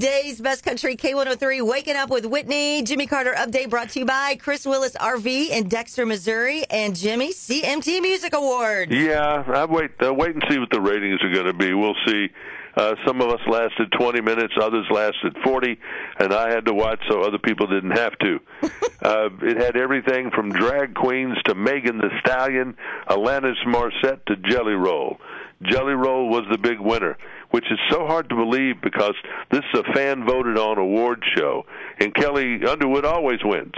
Day's 0.00 0.40
Best 0.40 0.64
Country 0.64 0.96
K103 0.96 1.60
Waking 1.60 1.94
Up 1.94 2.08
with 2.08 2.24
Whitney. 2.24 2.82
Jimmy 2.82 3.06
Carter 3.06 3.34
update 3.36 3.68
brought 3.68 3.90
to 3.90 3.98
you 3.98 4.06
by 4.06 4.34
Chris 4.36 4.64
Willis 4.64 4.96
RV 4.96 5.50
in 5.50 5.68
Dexter, 5.68 6.06
Missouri, 6.06 6.64
and 6.70 6.96
Jimmy 6.96 7.34
CMT 7.34 8.00
Music 8.00 8.34
Award. 8.34 8.90
Yeah, 8.90 9.44
I 9.46 9.66
wait. 9.66 9.90
Uh, 10.02 10.14
wait 10.14 10.30
and 10.30 10.42
see 10.48 10.58
what 10.58 10.70
the 10.70 10.80
ratings 10.80 11.20
are 11.22 11.30
going 11.30 11.44
to 11.44 11.52
be. 11.52 11.74
We'll 11.74 11.96
see. 12.06 12.28
Uh, 12.76 12.94
some 13.06 13.20
of 13.20 13.28
us 13.28 13.40
lasted 13.46 13.92
20 13.92 14.22
minutes, 14.22 14.54
others 14.58 14.86
lasted 14.90 15.36
40, 15.44 15.78
and 16.18 16.32
I 16.32 16.48
had 16.50 16.64
to 16.64 16.72
watch 16.72 17.00
so 17.10 17.20
other 17.20 17.38
people 17.38 17.66
didn't 17.66 17.98
have 17.98 18.16
to. 18.20 18.40
uh, 19.02 19.28
it 19.42 19.58
had 19.58 19.76
everything 19.76 20.30
from 20.30 20.50
drag 20.50 20.94
queens 20.94 21.36
to 21.44 21.54
Megan 21.54 21.98
Thee 21.98 22.08
Stallion, 22.24 22.74
Alanis 23.06 23.62
Morissette 23.66 24.24
to 24.28 24.36
Jelly 24.36 24.72
Roll. 24.72 25.18
Jelly 25.62 25.92
Roll 25.92 26.30
was 26.30 26.44
the 26.50 26.56
big 26.56 26.80
winner, 26.80 27.18
which 27.50 27.64
is 27.70 27.78
so 27.90 28.06
hard 28.06 28.28
to 28.28 28.36
believe 28.36 28.80
because 28.82 29.14
this 29.50 29.62
is 29.74 29.80
a 29.80 29.92
fan 29.92 30.24
voted 30.24 30.58
on 30.58 30.78
award 30.78 31.22
show, 31.36 31.64
and 31.98 32.14
Kelly 32.14 32.60
Underwood 32.64 33.04
always 33.04 33.40
wins. 33.44 33.74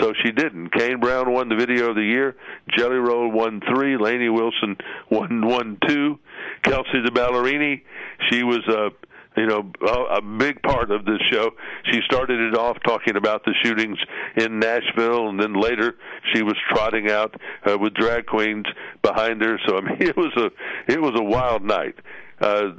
So 0.00 0.12
she 0.24 0.32
didn't. 0.32 0.70
Kane 0.70 0.98
Brown 0.98 1.32
won 1.32 1.48
the 1.48 1.54
video 1.54 1.90
of 1.90 1.94
the 1.94 2.02
year. 2.02 2.36
Jelly 2.76 2.96
Roll 2.96 3.30
won 3.30 3.60
three. 3.72 3.96
Lainey 3.96 4.28
Wilson 4.28 4.76
won 5.08 5.46
one 5.46 5.78
two. 5.86 6.18
Kelsea 6.62 7.00
the 7.04 7.10
Ballerini, 7.10 7.82
she 8.30 8.42
was 8.42 8.66
a 8.68 8.90
you 9.36 9.46
know 9.46 9.70
a, 9.86 10.16
a 10.16 10.22
big 10.22 10.62
part 10.62 10.90
of 10.90 11.04
this 11.04 11.20
show. 11.30 11.50
She 11.92 12.00
started 12.06 12.40
it 12.40 12.56
off 12.56 12.76
talking 12.84 13.16
about 13.16 13.44
the 13.44 13.54
shootings 13.62 13.98
in 14.36 14.58
Nashville, 14.58 15.28
and 15.28 15.40
then 15.40 15.54
later 15.54 15.94
she 16.32 16.42
was 16.42 16.56
trotting 16.72 17.10
out 17.10 17.34
uh, 17.68 17.78
with 17.78 17.94
drag 17.94 18.26
queens 18.26 18.66
behind 19.02 19.42
her. 19.42 19.58
So 19.66 19.78
I 19.78 19.80
mean, 19.82 19.96
it 20.00 20.16
was 20.16 20.32
a 20.36 20.92
it 20.92 21.00
was 21.00 21.12
a 21.16 21.22
wild 21.22 21.62
night. 21.62 21.94
Uh, 22.40 22.72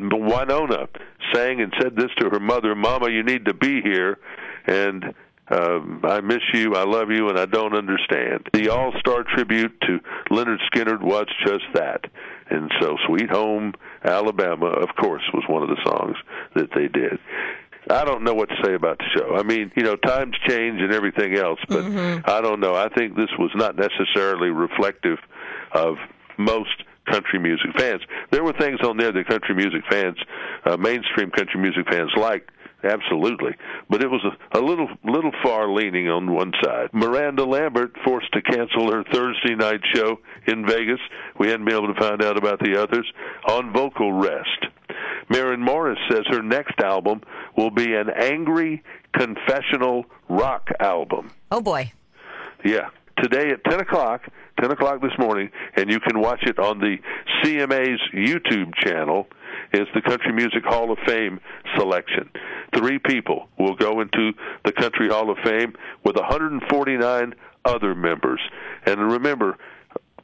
Wynonna 0.00 0.88
sang 1.34 1.60
and 1.60 1.72
said 1.80 1.96
this 1.96 2.10
to 2.18 2.30
her 2.30 2.40
mother, 2.40 2.74
"Mama, 2.74 3.10
you 3.10 3.22
need 3.22 3.46
to 3.46 3.54
be 3.54 3.80
here," 3.82 4.18
and 4.66 5.14
um, 5.50 6.00
I 6.04 6.20
miss 6.20 6.42
you, 6.52 6.74
I 6.74 6.84
love 6.84 7.10
you, 7.10 7.28
and 7.28 7.38
I 7.38 7.46
don't 7.46 7.74
understand. 7.74 8.48
The 8.52 8.68
All 8.68 8.92
Star 9.00 9.24
tribute 9.24 9.80
to 9.82 10.00
Lynyrd 10.30 10.58
Skynyrd 10.72 11.02
was 11.02 11.26
just 11.46 11.64
that. 11.74 12.04
And 12.50 12.70
so, 12.80 12.96
Sweet 13.06 13.30
Home 13.30 13.74
Alabama, 14.04 14.66
of 14.66 14.88
course, 14.96 15.22
was 15.32 15.44
one 15.48 15.62
of 15.62 15.68
the 15.68 15.82
songs 15.86 16.16
that 16.54 16.68
they 16.74 16.88
did. 16.88 17.18
I 17.90 18.04
don't 18.04 18.22
know 18.22 18.34
what 18.34 18.50
to 18.50 18.56
say 18.62 18.74
about 18.74 18.98
the 18.98 19.06
show. 19.16 19.36
I 19.36 19.42
mean, 19.42 19.72
you 19.74 19.82
know, 19.82 19.96
times 19.96 20.34
change 20.46 20.80
and 20.80 20.92
everything 20.92 21.36
else, 21.36 21.58
but 21.68 21.84
mm-hmm. 21.84 22.20
I 22.28 22.42
don't 22.42 22.60
know. 22.60 22.74
I 22.74 22.88
think 22.90 23.16
this 23.16 23.30
was 23.38 23.50
not 23.54 23.76
necessarily 23.76 24.50
reflective 24.50 25.18
of 25.72 25.96
most 26.36 26.84
country 27.10 27.38
music 27.38 27.70
fans. 27.76 28.02
There 28.30 28.44
were 28.44 28.52
things 28.52 28.80
on 28.82 28.96
there 28.96 29.12
that 29.12 29.28
country 29.28 29.54
music 29.54 29.82
fans, 29.90 30.16
uh, 30.64 30.76
mainstream 30.76 31.30
country 31.30 31.60
music 31.60 31.86
fans 31.90 32.10
liked, 32.16 32.50
absolutely. 32.84 33.54
But 33.88 34.02
it 34.02 34.10
was 34.10 34.24
a, 34.24 34.58
a 34.58 34.60
little 34.60 34.88
little 35.04 35.32
far 35.42 35.70
leaning 35.70 36.08
on 36.08 36.32
one 36.32 36.52
side. 36.62 36.90
Miranda 36.92 37.44
Lambert 37.44 37.96
forced 38.04 38.32
to 38.32 38.42
cancel 38.42 38.92
her 38.92 39.04
Thursday 39.12 39.54
night 39.54 39.80
show 39.94 40.18
in 40.46 40.66
Vegas. 40.66 41.00
We 41.38 41.48
hadn't 41.48 41.66
been 41.66 41.74
able 41.74 41.92
to 41.92 42.00
find 42.00 42.22
out 42.22 42.36
about 42.36 42.60
the 42.60 42.80
others 42.80 43.10
on 43.48 43.72
vocal 43.72 44.12
rest. 44.12 44.66
Maren 45.30 45.60
Morris 45.60 45.98
says 46.10 46.22
her 46.30 46.42
next 46.42 46.80
album 46.80 47.20
will 47.56 47.70
be 47.70 47.94
an 47.94 48.08
angry 48.10 48.82
confessional 49.12 50.06
rock 50.28 50.68
album. 50.80 51.30
Oh 51.50 51.60
boy. 51.60 51.92
Yeah. 52.64 52.88
Today 53.22 53.50
at 53.50 53.64
10 53.64 53.80
o'clock, 53.80 54.22
10 54.60 54.70
o'clock 54.70 55.00
this 55.00 55.16
morning, 55.18 55.50
and 55.76 55.90
you 55.90 55.98
can 55.98 56.20
watch 56.20 56.42
it 56.42 56.58
on 56.58 56.78
the 56.78 56.96
CMA's 57.42 58.00
YouTube 58.14 58.74
channel 58.76 59.26
is 59.72 59.86
the 59.94 60.02
Country 60.02 60.32
Music 60.32 60.62
Hall 60.64 60.92
of 60.92 60.98
Fame 61.06 61.40
selection. 61.76 62.30
Three 62.76 62.98
people 62.98 63.48
will 63.58 63.74
go 63.74 64.00
into 64.00 64.32
the 64.64 64.72
Country 64.72 65.08
Hall 65.08 65.30
of 65.30 65.38
Fame 65.44 65.74
with 66.04 66.16
149 66.16 67.34
other 67.64 67.94
members. 67.94 68.40
And 68.86 69.12
remember, 69.12 69.56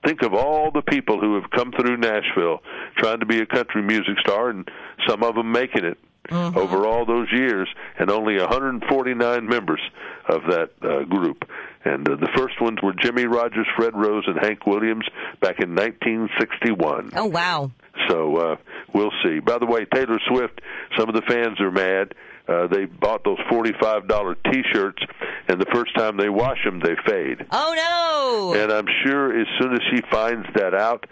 think 0.06 0.22
of 0.22 0.34
all 0.34 0.70
the 0.70 0.82
people 0.82 1.20
who 1.20 1.34
have 1.34 1.50
come 1.50 1.72
through 1.72 1.96
Nashville 1.96 2.60
trying 2.96 3.20
to 3.20 3.26
be 3.26 3.40
a 3.40 3.46
country 3.46 3.82
music 3.82 4.18
star, 4.20 4.50
and 4.50 4.68
some 5.08 5.22
of 5.22 5.34
them 5.34 5.50
making 5.50 5.84
it. 5.84 5.98
Mm-hmm. 6.30 6.56
Over 6.56 6.86
all 6.86 7.04
those 7.04 7.28
years, 7.32 7.68
and 7.98 8.10
only 8.10 8.38
149 8.38 9.46
members 9.46 9.80
of 10.26 10.40
that 10.48 10.70
uh, 10.82 11.04
group. 11.04 11.44
And 11.84 12.08
uh, 12.08 12.16
the 12.16 12.30
first 12.34 12.60
ones 12.62 12.78
were 12.82 12.94
Jimmie 12.94 13.26
Rodgers, 13.26 13.66
Fred 13.76 13.94
Rose, 13.94 14.24
and 14.26 14.38
Hank 14.40 14.66
Williams 14.66 15.04
back 15.42 15.60
in 15.60 15.74
1961. 15.74 17.10
Oh, 17.14 17.26
wow. 17.26 17.70
So 18.08 18.36
uh, 18.36 18.56
we'll 18.94 19.12
see. 19.22 19.40
By 19.40 19.58
the 19.58 19.66
way, 19.66 19.84
Taylor 19.84 20.18
Swift, 20.28 20.60
some 20.96 21.08
of 21.08 21.14
the 21.14 21.22
fans 21.28 21.60
are 21.60 21.70
mad. 21.70 22.14
Uh, 22.46 22.66
they 22.66 22.84
bought 22.84 23.24
those 23.24 23.38
forty-five 23.48 24.06
dollar 24.06 24.34
T-shirts, 24.34 25.02
and 25.48 25.58
the 25.58 25.66
first 25.72 25.96
time 25.96 26.18
they 26.18 26.28
wash 26.28 26.62
them, 26.62 26.78
they 26.78 26.94
fade. 27.06 27.46
Oh 27.50 28.52
no! 28.54 28.60
And 28.60 28.70
I'm 28.70 28.86
sure 29.02 29.40
as 29.40 29.46
soon 29.58 29.72
as 29.72 29.80
she 29.90 30.02
finds 30.10 30.46
that 30.54 30.74
out, 30.74 31.06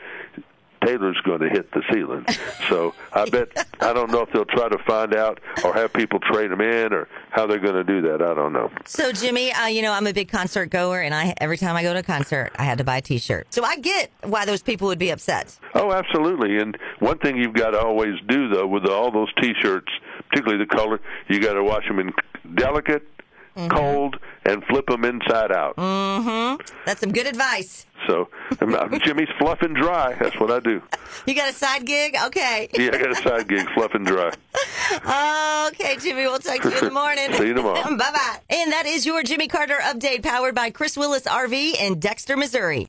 Taylor's 0.85 1.21
going 1.25 1.41
to 1.41 1.49
hit 1.49 1.71
the 1.73 1.83
ceiling. 1.93 2.25
So 2.69 2.95
I 3.13 3.29
bet 3.29 3.49
I 3.81 3.93
don't 3.93 4.11
know 4.11 4.23
if 4.23 4.33
they'll 4.33 4.45
try 4.45 4.69
to 4.69 4.79
find 4.87 5.15
out 5.15 5.41
or 5.65 5.75
have 5.75 5.93
people 5.93 6.19
trade 6.21 6.51
them 6.51 6.61
in 6.61 6.93
or 6.93 7.09
how 7.31 7.47
they're 7.47 7.59
going 7.59 7.75
to 7.75 7.85
do 7.85 8.03
that. 8.03 8.23
I 8.23 8.35
don't 8.35 8.53
know. 8.53 8.71
So 8.85 9.13
Jimmy, 9.13 9.53
uh, 9.53 9.67
you 9.67 9.83
know 9.83 9.93
I'm 9.93 10.07
a 10.07 10.13
big 10.13 10.29
concert 10.29 10.67
goer, 10.71 11.01
and 11.01 11.15
I 11.15 11.35
every 11.39 11.57
time 11.57 11.77
I 11.77 11.83
go 11.83 11.93
to 11.93 12.01
a 12.01 12.03
concert, 12.03 12.53
I 12.57 12.65
had 12.65 12.79
to 12.79 12.85
buy 12.85 12.99
a 12.99 13.03
T-shirt. 13.03 13.53
So 13.53 13.65
I 13.65 13.77
get 13.77 14.11
why 14.23 14.45
those 14.45 14.63
people 14.63 14.89
would 14.89 14.99
be 14.99 15.11
upset. 15.11 15.59
Oh, 15.75 15.93
absolutely. 15.93 16.59
And 16.59 16.77
one 17.01 17.19
thing 17.19 17.37
you've 17.37 17.55
got 17.55 17.71
to 17.71 17.81
always 17.81 18.15
do 18.29 18.49
though 18.49 18.67
with 18.67 18.87
all 18.87 19.11
those 19.11 19.33
T-shirts, 19.41 19.93
particularly 20.29 20.65
the 20.65 20.75
color, 20.75 21.01
you 21.29 21.41
got 21.41 21.55
to 21.55 21.65
wash 21.65 21.87
them 21.87 21.99
in 21.99 22.13
delicate, 22.55 23.03
mm-hmm. 23.57 23.69
cold, 23.69 24.17
and 24.45 24.65
flip 24.65 24.87
them 24.87 25.05
inside 25.05 25.53
out. 25.53 25.77
Mm-hmm. 25.77 26.63
That's 26.87 27.01
some 27.01 27.13
good 27.13 27.27
advice. 27.27 27.87
So 28.07 28.29
Jimmy's 29.05 29.29
fluff 29.39 29.63
and 29.63 29.77
dry. 29.77 30.15
That's 30.15 30.39
what 30.41 30.51
I 30.51 30.61
do. 30.61 30.83
You 31.27 31.35
got 31.35 31.51
a 31.51 31.53
side 31.53 31.85
gig? 31.85 32.17
Okay. 32.25 32.69
Yeah, 32.79 32.91
I 32.95 32.99
got 32.99 33.11
a 33.11 33.15
side 33.15 33.47
gig, 33.47 33.69
fluff 33.75 33.93
and 33.95 34.05
dry. 34.05 34.33
okay, 35.69 35.97
Jimmy. 35.99 36.23
We'll 36.23 36.39
talk 36.39 36.63
to 36.63 36.71
you 36.71 36.79
in 36.79 36.85
the 36.87 36.91
morning. 36.91 37.33
See 37.35 37.49
you 37.49 37.55
tomorrow. 37.55 37.83
bye 37.83 37.97
bye. 37.97 38.39
And 38.49 38.73
that 38.73 38.87
is 38.87 39.05
your 39.05 39.23
Jimmy 39.23 39.47
Carter 39.47 39.79
update, 39.83 40.23
powered 40.23 40.55
by 40.55 40.71
Chris 40.71 40.97
Willis 40.97 41.25
RV 41.25 41.75
in 41.79 42.01
Dexter, 42.01 42.37
Missouri. 42.37 42.89